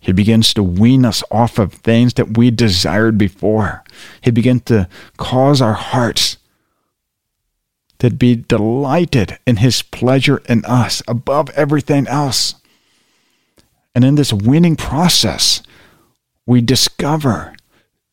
He 0.00 0.12
begins 0.12 0.54
to 0.54 0.62
wean 0.62 1.04
us 1.04 1.22
off 1.30 1.58
of 1.58 1.74
things 1.74 2.14
that 2.14 2.36
we 2.36 2.50
desired 2.50 3.18
before. 3.18 3.84
He 4.22 4.30
begins 4.30 4.62
to 4.62 4.88
cause 5.18 5.60
our 5.60 5.74
hearts 5.74 6.38
to 7.98 8.10
be 8.10 8.34
delighted 8.34 9.38
in 9.46 9.56
His 9.56 9.82
pleasure 9.82 10.42
in 10.48 10.64
us 10.64 11.02
above 11.06 11.50
everything 11.50 12.08
else. 12.08 12.54
And 13.94 14.04
in 14.04 14.14
this 14.14 14.32
winning 14.32 14.74
process, 14.74 15.62
we 16.46 16.62
discover 16.62 17.54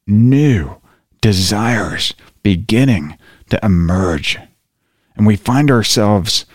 new 0.06 0.76
desires 1.22 2.14
beginning 2.44 3.18
to 3.50 3.60
emerge. 3.64 4.38
And 5.16 5.26
we 5.26 5.38
find 5.38 5.72
ourselves 5.72 6.46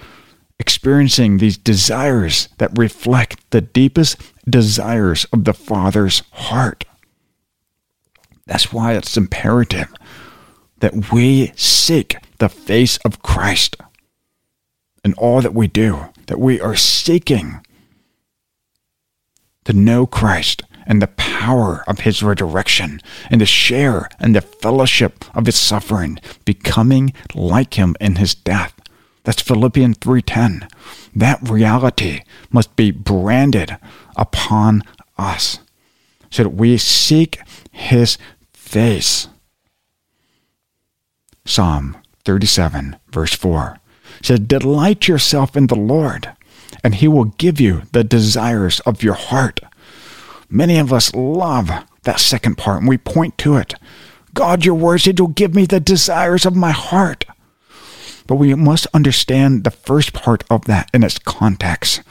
experiencing 0.62 1.38
these 1.38 1.58
desires 1.58 2.48
that 2.58 2.78
reflect 2.78 3.50
the 3.50 3.60
deepest 3.60 4.16
desires 4.48 5.24
of 5.32 5.42
the 5.42 5.52
Father's 5.52 6.22
heart. 6.30 6.84
That's 8.46 8.72
why 8.72 8.92
it's 8.92 9.16
imperative 9.16 9.92
that 10.78 11.12
we 11.12 11.52
seek 11.56 12.14
the 12.38 12.48
face 12.48 12.96
of 12.98 13.22
Christ 13.22 13.76
in 15.04 15.14
all 15.14 15.40
that 15.40 15.52
we 15.52 15.66
do, 15.66 16.06
that 16.26 16.38
we 16.38 16.60
are 16.60 16.76
seeking 16.76 17.60
to 19.64 19.72
know 19.72 20.06
Christ 20.06 20.62
and 20.86 21.02
the 21.02 21.08
power 21.08 21.82
of 21.88 22.00
his 22.00 22.22
resurrection 22.22 23.00
and 23.30 23.40
to 23.40 23.46
share 23.46 24.08
in 24.20 24.32
the 24.32 24.40
fellowship 24.40 25.24
of 25.34 25.46
his 25.46 25.56
suffering, 25.56 26.20
becoming 26.44 27.12
like 27.34 27.74
him 27.74 27.96
in 28.00 28.14
his 28.14 28.36
death. 28.36 28.74
That's 29.24 29.42
Philippians 29.42 29.98
3:10. 29.98 30.68
That 31.14 31.48
reality 31.48 32.22
must 32.50 32.74
be 32.76 32.90
branded 32.90 33.76
upon 34.16 34.82
us 35.18 35.58
so 36.30 36.42
that 36.44 36.50
we 36.50 36.78
seek 36.78 37.40
his 37.70 38.18
face. 38.52 39.28
Psalm 41.44 41.96
37 42.24 42.96
verse 43.10 43.34
4 43.34 43.78
says, 44.22 44.40
Delight 44.40 45.08
yourself 45.08 45.56
in 45.56 45.66
the 45.66 45.76
Lord, 45.76 46.32
and 46.82 46.94
he 46.94 47.08
will 47.08 47.24
give 47.24 47.60
you 47.60 47.82
the 47.92 48.04
desires 48.04 48.80
of 48.80 49.02
your 49.02 49.14
heart. 49.14 49.60
Many 50.48 50.78
of 50.78 50.92
us 50.92 51.14
love 51.14 51.70
that 52.04 52.20
second 52.20 52.56
part, 52.56 52.80
and 52.80 52.88
we 52.88 52.98
point 52.98 53.38
to 53.38 53.56
it. 53.56 53.74
God, 54.34 54.64
your 54.64 54.74
word 54.74 54.98
said 54.98 55.18
you'll 55.18 55.28
give 55.28 55.54
me 55.54 55.66
the 55.66 55.80
desires 55.80 56.46
of 56.46 56.56
my 56.56 56.70
heart. 56.70 57.24
But 58.26 58.36
we 58.36 58.54
must 58.54 58.86
understand 58.94 59.64
the 59.64 59.70
first 59.70 60.12
part 60.12 60.44
of 60.48 60.64
that 60.66 60.90
in 60.94 61.02
its 61.02 61.18
context. 61.18 62.02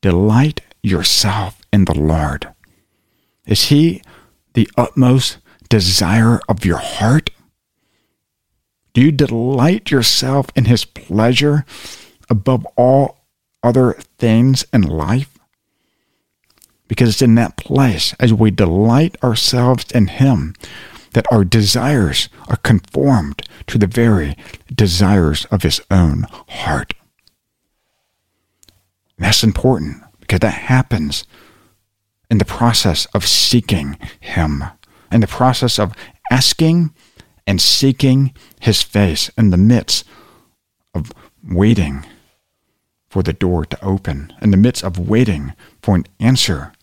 Delight 0.00 0.60
yourself 0.82 1.60
in 1.72 1.84
the 1.84 1.98
Lord. 1.98 2.48
Is 3.46 3.64
He 3.64 4.02
the 4.54 4.68
utmost 4.76 5.38
desire 5.68 6.40
of 6.48 6.64
your 6.64 6.78
heart? 6.78 7.30
Do 8.94 9.02
you 9.02 9.12
delight 9.12 9.90
yourself 9.90 10.46
in 10.56 10.64
His 10.64 10.84
pleasure 10.84 11.64
above 12.30 12.66
all 12.76 13.26
other 13.62 13.98
things 14.18 14.64
in 14.72 14.82
life? 14.82 15.36
Because 16.88 17.10
it's 17.10 17.22
in 17.22 17.34
that 17.34 17.56
place, 17.56 18.14
as 18.20 18.32
we 18.32 18.50
delight 18.50 19.16
ourselves 19.22 19.90
in 19.90 20.06
Him, 20.06 20.54
that 21.16 21.32
our 21.32 21.46
desires 21.46 22.28
are 22.46 22.58
conformed 22.58 23.40
to 23.66 23.78
the 23.78 23.86
very 23.86 24.36
desires 24.70 25.46
of 25.46 25.62
His 25.62 25.80
own 25.90 26.26
heart. 26.46 26.92
And 29.16 29.24
that's 29.24 29.42
important 29.42 30.02
because 30.20 30.40
that 30.40 30.50
happens 30.50 31.24
in 32.30 32.36
the 32.36 32.44
process 32.44 33.06
of 33.14 33.26
seeking 33.26 33.98
Him, 34.20 34.62
in 35.10 35.22
the 35.22 35.26
process 35.26 35.78
of 35.78 35.94
asking 36.30 36.92
and 37.46 37.62
seeking 37.62 38.34
His 38.60 38.82
face 38.82 39.30
in 39.38 39.48
the 39.48 39.56
midst 39.56 40.04
of 40.94 41.14
waiting 41.42 42.04
for 43.08 43.22
the 43.22 43.32
door 43.32 43.64
to 43.64 43.82
open, 43.82 44.34
in 44.42 44.50
the 44.50 44.58
midst 44.58 44.84
of 44.84 44.98
waiting 44.98 45.54
for 45.80 45.94
an 45.94 46.04
answer 46.20 46.74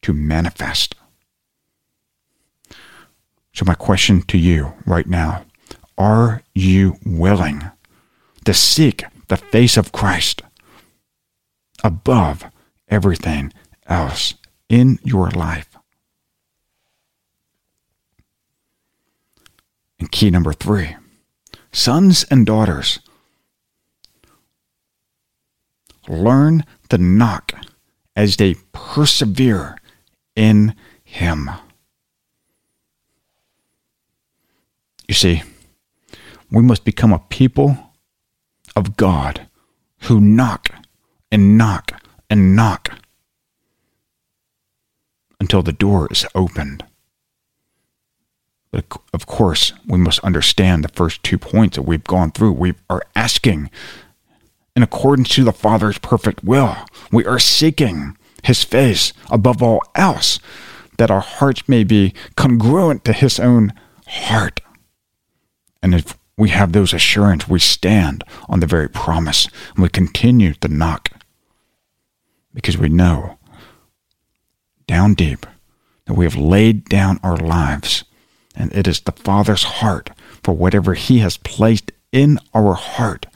to 0.00 0.14
manifest. 0.14 0.94
So, 3.54 3.64
my 3.66 3.74
question 3.74 4.22
to 4.22 4.38
you 4.38 4.74
right 4.86 5.06
now 5.06 5.44
are 5.98 6.42
you 6.54 6.96
willing 7.04 7.70
to 8.44 8.54
seek 8.54 9.04
the 9.28 9.36
face 9.36 9.76
of 9.76 9.92
Christ 9.92 10.42
above 11.84 12.44
everything 12.88 13.52
else 13.86 14.34
in 14.68 14.98
your 15.04 15.30
life? 15.30 15.76
And 20.00 20.10
key 20.10 20.30
number 20.30 20.52
three 20.52 20.96
sons 21.72 22.24
and 22.30 22.46
daughters, 22.46 23.00
learn 26.08 26.64
to 26.90 26.98
knock 26.98 27.52
as 28.14 28.36
they 28.36 28.54
persevere 28.72 29.78
in 30.36 30.74
Him. 31.02 31.50
You 35.12 35.16
see, 35.16 35.42
we 36.50 36.62
must 36.62 36.86
become 36.86 37.12
a 37.12 37.18
people 37.18 37.76
of 38.74 38.96
God 38.96 39.46
who 40.04 40.22
knock 40.22 40.70
and 41.30 41.58
knock 41.58 42.02
and 42.30 42.56
knock 42.56 42.98
until 45.38 45.62
the 45.62 45.74
door 45.74 46.08
is 46.10 46.24
opened. 46.34 46.86
But 48.70 48.86
of 49.12 49.26
course, 49.26 49.74
we 49.86 49.98
must 49.98 50.20
understand 50.20 50.82
the 50.82 50.88
first 50.88 51.22
two 51.22 51.36
points 51.36 51.76
that 51.76 51.82
we've 51.82 52.02
gone 52.02 52.30
through. 52.30 52.52
We 52.52 52.72
are 52.88 53.02
asking 53.14 53.68
in 54.74 54.82
accordance 54.82 55.28
to 55.34 55.44
the 55.44 55.52
Father's 55.52 55.98
perfect 55.98 56.42
will. 56.42 56.74
We 57.12 57.26
are 57.26 57.38
seeking 57.38 58.16
his 58.42 58.64
face 58.64 59.12
above 59.30 59.62
all 59.62 59.82
else, 59.94 60.38
that 60.96 61.10
our 61.10 61.20
hearts 61.20 61.68
may 61.68 61.84
be 61.84 62.14
congruent 62.34 63.04
to 63.04 63.12
his 63.12 63.38
own 63.38 63.74
heart. 64.06 64.62
And 65.82 65.94
if 65.94 66.16
we 66.36 66.50
have 66.50 66.72
those 66.72 66.92
assurance, 66.92 67.48
we 67.48 67.58
stand 67.58 68.24
on 68.48 68.60
the 68.60 68.66
very 68.66 68.88
promise 68.88 69.48
and 69.74 69.82
we 69.82 69.88
continue 69.88 70.54
to 70.54 70.68
knock 70.68 71.10
because 72.54 72.78
we 72.78 72.88
know 72.88 73.38
down 74.86 75.14
deep 75.14 75.46
that 76.06 76.14
we 76.14 76.24
have 76.24 76.36
laid 76.36 76.84
down 76.86 77.18
our 77.22 77.36
lives 77.36 78.04
and 78.54 78.72
it 78.74 78.86
is 78.86 79.00
the 79.00 79.12
Father's 79.12 79.62
heart 79.62 80.10
for 80.42 80.52
whatever 80.54 80.94
he 80.94 81.18
has 81.18 81.36
placed 81.36 81.92
in 82.10 82.38
our 82.52 82.74
heart 82.74 83.26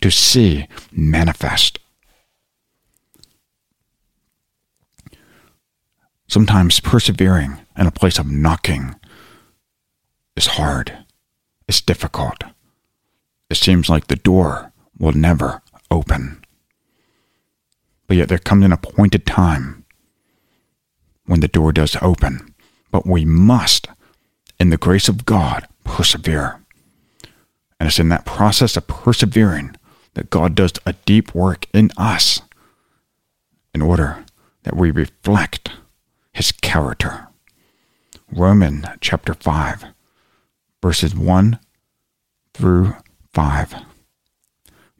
to 0.00 0.10
see 0.10 0.66
manifest. 0.90 1.78
Sometimes 6.26 6.80
persevering 6.80 7.58
in 7.76 7.86
a 7.86 7.92
place 7.92 8.18
of 8.18 8.30
knocking 8.30 8.96
is 10.36 10.46
hard. 10.46 11.03
It's 11.68 11.80
difficult. 11.80 12.44
It 13.50 13.56
seems 13.56 13.88
like 13.88 14.06
the 14.06 14.16
door 14.16 14.72
will 14.98 15.12
never 15.12 15.62
open. 15.90 16.44
But 18.06 18.16
yet 18.16 18.28
there 18.28 18.38
comes 18.38 18.64
an 18.64 18.72
appointed 18.72 19.26
time 19.26 19.84
when 21.26 21.40
the 21.40 21.48
door 21.48 21.72
does 21.72 21.96
open. 22.02 22.54
But 22.90 23.06
we 23.06 23.24
must, 23.24 23.88
in 24.60 24.70
the 24.70 24.76
grace 24.76 25.08
of 25.08 25.24
God, 25.24 25.66
persevere. 25.84 26.60
And 27.80 27.88
it's 27.88 27.98
in 27.98 28.08
that 28.10 28.26
process 28.26 28.76
of 28.76 28.86
persevering 28.86 29.76
that 30.14 30.30
God 30.30 30.54
does 30.54 30.72
a 30.86 30.92
deep 31.04 31.34
work 31.34 31.66
in 31.72 31.90
us 31.96 32.40
in 33.74 33.82
order 33.82 34.24
that 34.62 34.76
we 34.76 34.90
reflect 34.90 35.70
his 36.32 36.52
character. 36.52 37.28
Romans 38.30 38.86
chapter 39.00 39.34
5, 39.34 39.84
verses 40.84 41.14
1 41.14 41.58
through 42.52 42.94
5. 43.32 43.74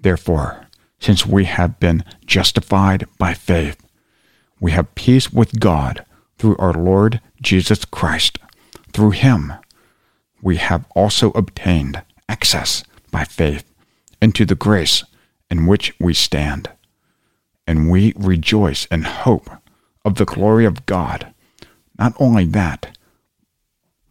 Therefore, 0.00 0.66
since 0.98 1.26
we 1.26 1.44
have 1.44 1.78
been 1.78 2.02
justified 2.24 3.06
by 3.18 3.34
faith, 3.34 3.86
we 4.58 4.70
have 4.70 4.94
peace 4.94 5.30
with 5.30 5.60
God 5.60 6.06
through 6.38 6.56
our 6.56 6.72
Lord 6.72 7.20
Jesus 7.42 7.84
Christ. 7.84 8.38
Through 8.94 9.10
him, 9.10 9.52
we 10.40 10.56
have 10.56 10.86
also 10.94 11.32
obtained 11.32 12.00
access 12.30 12.82
by 13.10 13.24
faith 13.24 13.70
into 14.22 14.46
the 14.46 14.54
grace 14.54 15.04
in 15.50 15.66
which 15.66 15.92
we 16.00 16.14
stand. 16.14 16.70
And 17.66 17.90
we 17.90 18.14
rejoice 18.16 18.86
in 18.86 19.02
hope 19.02 19.50
of 20.02 20.14
the 20.14 20.24
glory 20.24 20.64
of 20.64 20.86
God. 20.86 21.34
Not 21.98 22.14
only 22.18 22.46
that, 22.46 22.96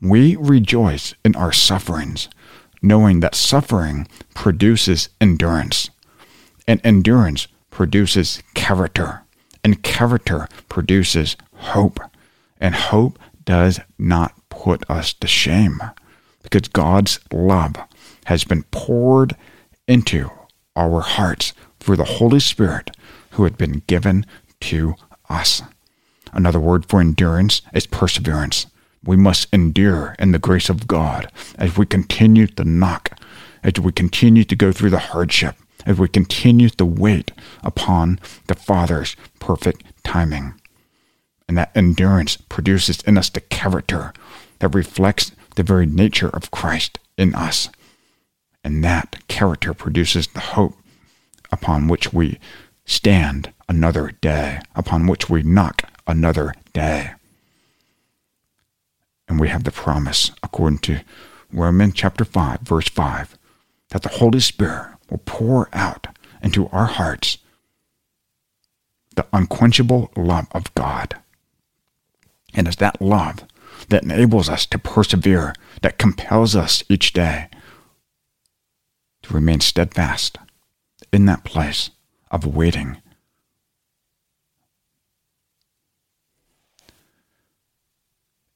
we 0.03 0.35
rejoice 0.35 1.13
in 1.23 1.35
our 1.35 1.53
sufferings, 1.53 2.27
knowing 2.81 3.21
that 3.21 3.33
suffering 3.33 4.05
produces 4.35 5.09
endurance, 5.21 5.89
and 6.67 6.81
endurance 6.83 7.47
produces 7.71 8.43
character, 8.53 9.21
and 9.63 9.81
character 9.81 10.47
produces 10.67 11.37
hope, 11.55 11.99
and 12.59 12.75
hope 12.75 13.17
does 13.45 13.79
not 13.97 14.33
put 14.49 14.87
us 14.89 15.13
to 15.13 15.27
shame, 15.27 15.81
because 16.41 16.67
God's 16.67 17.19
love 17.31 17.75
has 18.25 18.43
been 18.43 18.63
poured 18.63 19.35
into 19.87 20.29
our 20.75 20.99
hearts 20.99 21.53
through 21.79 21.95
the 21.95 22.03
Holy 22.03 22.39
Spirit 22.39 22.91
who 23.31 23.45
had 23.45 23.57
been 23.57 23.83
given 23.87 24.25
to 24.59 24.95
us. 25.29 25.61
Another 26.33 26.59
word 26.59 26.85
for 26.87 26.99
endurance 26.99 27.61
is 27.73 27.87
perseverance. 27.87 28.65
We 29.05 29.17
must 29.17 29.53
endure 29.53 30.15
in 30.17 30.31
the 30.31 30.39
grace 30.39 30.69
of 30.69 30.87
God 30.87 31.31
as 31.57 31.77
we 31.77 31.85
continue 31.85 32.47
to 32.47 32.63
knock, 32.63 33.19
as 33.63 33.73
we 33.79 33.91
continue 33.91 34.43
to 34.45 34.55
go 34.55 34.71
through 34.71 34.91
the 34.91 34.99
hardship, 34.99 35.55
as 35.85 35.99
we 35.99 36.07
continue 36.07 36.69
to 36.69 36.85
wait 36.85 37.31
upon 37.63 38.19
the 38.47 38.55
Father's 38.55 39.15
perfect 39.39 39.83
timing. 40.03 40.53
And 41.47 41.57
that 41.57 41.71
endurance 41.75 42.37
produces 42.37 43.01
in 43.01 43.17
us 43.17 43.29
the 43.29 43.41
character 43.41 44.13
that 44.59 44.73
reflects 44.73 45.31
the 45.55 45.63
very 45.63 45.85
nature 45.85 46.29
of 46.29 46.51
Christ 46.51 46.99
in 47.17 47.35
us. 47.35 47.69
And 48.63 48.83
that 48.83 49.27
character 49.27 49.73
produces 49.73 50.27
the 50.27 50.39
hope 50.39 50.75
upon 51.51 51.87
which 51.87 52.13
we 52.13 52.39
stand 52.85 53.53
another 53.67 54.11
day, 54.21 54.61
upon 54.75 55.07
which 55.07 55.29
we 55.29 55.43
knock 55.43 55.83
another 56.07 56.53
day. 56.71 57.11
And 59.27 59.39
we 59.39 59.49
have 59.49 59.63
the 59.63 59.71
promise, 59.71 60.31
according 60.41 60.79
to 60.79 61.01
Romans 61.51 61.93
chapter 61.95 62.25
5, 62.25 62.61
verse 62.61 62.89
5, 62.89 63.37
that 63.89 64.01
the 64.01 64.09
Holy 64.09 64.39
Spirit 64.39 64.95
will 65.09 65.21
pour 65.25 65.69
out 65.73 66.07
into 66.41 66.67
our 66.69 66.85
hearts 66.85 67.37
the 69.15 69.25
unquenchable 69.31 70.11
love 70.17 70.47
of 70.51 70.73
God. 70.75 71.15
And 72.53 72.67
it's 72.67 72.77
that 72.77 73.01
love 73.01 73.45
that 73.89 74.03
enables 74.03 74.49
us 74.49 74.65
to 74.67 74.79
persevere, 74.79 75.53
that 75.81 75.97
compels 75.97 76.55
us 76.55 76.83
each 76.89 77.13
day 77.13 77.49
to 79.23 79.33
remain 79.33 79.59
steadfast 79.59 80.37
in 81.11 81.25
that 81.25 81.43
place 81.43 81.91
of 82.31 82.45
waiting 82.45 83.01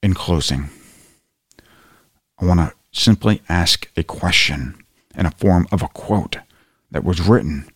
In 0.08 0.14
closing, 0.14 0.70
I 2.40 2.46
want 2.46 2.62
to 2.62 2.74
simply 2.98 3.42
ask 3.50 3.92
a 3.98 4.04
question 4.04 4.82
in 5.14 5.26
a 5.26 5.32
form 5.32 5.68
of 5.70 5.82
a 5.82 5.90
quote 5.90 6.38
that 6.92 7.04
was 7.04 7.28
written 7.28 7.68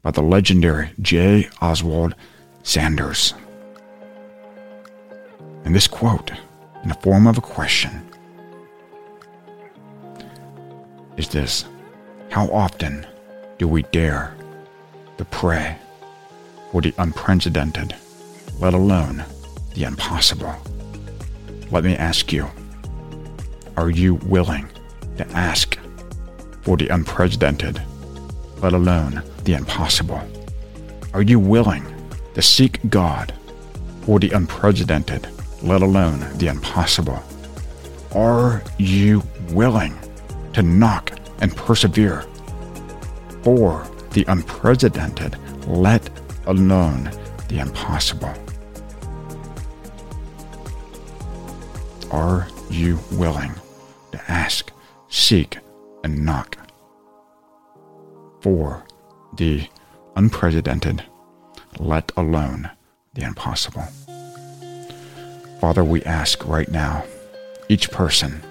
by 0.00 0.10
the 0.10 0.22
legendary 0.22 0.92
J. 1.02 1.50
Oswald 1.60 2.14
Sanders. 2.62 3.34
And 5.66 5.74
this 5.74 5.86
quote, 5.86 6.30
in 6.82 6.88
the 6.88 6.94
form 7.02 7.26
of 7.26 7.36
a 7.36 7.42
question, 7.42 8.08
is 11.18 11.28
this 11.28 11.66
How 12.30 12.46
often 12.46 13.06
do 13.58 13.68
we 13.68 13.82
dare 13.92 14.34
to 15.18 15.26
pray 15.26 15.76
for 16.70 16.80
the 16.80 16.94
unprecedented, 16.96 17.94
let 18.60 18.72
alone 18.72 19.26
the 19.74 19.82
impossible? 19.82 20.56
Let 21.72 21.84
me 21.84 21.96
ask 21.96 22.30
you 22.34 22.50
are 23.78 23.88
you 23.88 24.16
willing 24.26 24.68
to 25.16 25.26
ask 25.30 25.78
for 26.60 26.76
the 26.76 26.88
unprecedented, 26.88 27.80
let 28.58 28.74
alone 28.74 29.22
the 29.44 29.54
impossible? 29.54 30.20
Are 31.14 31.22
you 31.22 31.38
willing 31.38 31.82
to 32.34 32.42
seek 32.42 32.78
God 32.90 33.32
for 34.02 34.18
the 34.18 34.28
unprecedented, 34.32 35.26
let 35.62 35.80
alone 35.80 36.20
the 36.36 36.48
impossible? 36.48 37.22
Are 38.14 38.62
you 38.76 39.22
willing 39.52 39.98
to 40.52 40.62
knock 40.62 41.18
and 41.40 41.56
persevere 41.56 42.26
for 43.42 43.88
the 44.10 44.26
unprecedented, 44.28 45.38
let 45.66 46.10
alone 46.46 47.10
the 47.48 47.60
impossible? 47.60 48.34
Are 52.12 52.46
you 52.68 52.98
willing 53.12 53.54
to 54.12 54.20
ask, 54.30 54.70
seek, 55.08 55.56
and 56.04 56.26
knock 56.26 56.58
for 58.42 58.84
the 59.34 59.66
unprecedented, 60.14 61.02
let 61.78 62.12
alone 62.14 62.68
the 63.14 63.22
impossible? 63.22 63.84
Father, 65.58 65.82
we 65.82 66.02
ask 66.02 66.46
right 66.46 66.70
now, 66.70 67.02
each 67.70 67.90
person 67.90 68.42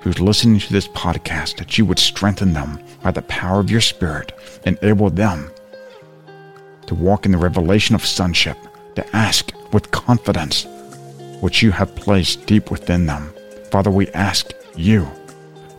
who's 0.00 0.20
listening 0.20 0.60
to 0.60 0.72
this 0.74 0.88
podcast 0.88 1.56
that 1.56 1.78
you 1.78 1.86
would 1.86 1.98
strengthen 1.98 2.52
them 2.52 2.78
by 3.02 3.10
the 3.10 3.22
power 3.22 3.60
of 3.60 3.70
your 3.70 3.80
Spirit, 3.80 4.32
enable 4.66 5.08
them 5.08 5.50
to 6.86 6.94
walk 6.94 7.24
in 7.24 7.32
the 7.32 7.38
revelation 7.38 7.94
of 7.94 8.04
sonship, 8.04 8.58
to 8.94 9.16
ask 9.16 9.52
with 9.72 9.90
confidence 9.90 10.66
what 11.44 11.60
you 11.60 11.70
have 11.70 11.94
placed 11.94 12.46
deep 12.46 12.70
within 12.70 13.04
them. 13.04 13.30
Father, 13.70 13.90
we 13.90 14.08
ask 14.12 14.54
you 14.76 15.06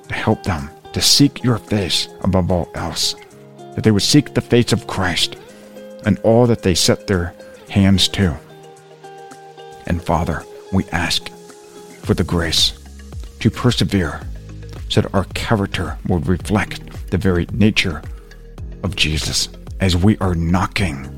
to 0.07 0.13
help 0.13 0.43
them 0.43 0.69
to 0.93 1.01
seek 1.01 1.43
your 1.43 1.57
face 1.57 2.07
above 2.21 2.51
all 2.51 2.69
else, 2.75 3.15
that 3.73 3.83
they 3.83 3.89
would 3.89 4.03
seek 4.03 4.31
the 4.35 4.41
face 4.41 4.71
of 4.71 4.85
Christ 4.85 5.37
and 6.05 6.19
all 6.19 6.45
that 6.45 6.61
they 6.61 6.75
set 6.75 7.07
their 7.07 7.33
hands 7.67 8.07
to. 8.09 8.37
And 9.87 10.03
Father, 10.03 10.43
we 10.71 10.85
ask 10.91 11.29
for 12.03 12.13
the 12.13 12.23
grace 12.23 12.77
to 13.39 13.49
persevere 13.49 14.21
so 14.89 15.01
that 15.01 15.15
our 15.15 15.25
character 15.33 15.97
will 16.07 16.19
reflect 16.19 17.09
the 17.09 17.17
very 17.17 17.47
nature 17.51 18.03
of 18.83 18.95
Jesus 18.95 19.49
as 19.79 19.97
we 19.97 20.15
are 20.19 20.35
knocking 20.35 21.09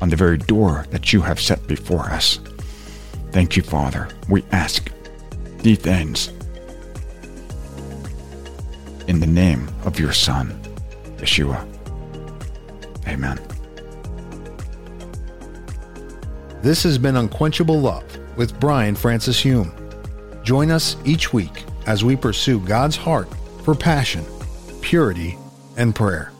on 0.00 0.08
the 0.08 0.14
very 0.14 0.38
door 0.38 0.86
that 0.90 1.12
you 1.12 1.20
have 1.22 1.40
set 1.40 1.66
before 1.66 2.04
us. 2.04 2.38
Thank 3.36 3.54
you, 3.54 3.62
Father. 3.62 4.08
We 4.30 4.44
ask 4.50 4.90
these 5.58 5.76
things 5.76 6.28
in 9.08 9.20
the 9.20 9.26
name 9.26 9.68
of 9.84 10.00
your 10.00 10.14
Son, 10.14 10.58
Yeshua. 11.18 11.68
Amen. 13.06 13.38
This 16.62 16.82
has 16.84 16.96
been 16.96 17.16
Unquenchable 17.16 17.78
Love 17.78 18.04
with 18.38 18.58
Brian 18.58 18.94
Francis 18.96 19.38
Hume. 19.38 19.70
Join 20.42 20.70
us 20.70 20.96
each 21.04 21.34
week 21.34 21.64
as 21.86 22.02
we 22.02 22.16
pursue 22.16 22.58
God's 22.60 22.96
heart 22.96 23.28
for 23.64 23.74
passion, 23.74 24.24
purity, 24.80 25.36
and 25.76 25.94
prayer. 25.94 26.32